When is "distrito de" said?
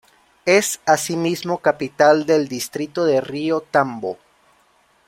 2.47-3.21